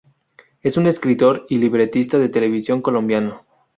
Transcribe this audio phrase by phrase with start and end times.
[0.63, 3.45] Es un escritor y libretista de televisión colombiano.